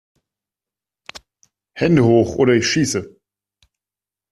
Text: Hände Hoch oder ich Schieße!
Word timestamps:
Hände 1.75 2.03
Hoch 2.03 2.37
oder 2.37 2.53
ich 2.53 2.65
Schieße! 2.65 3.15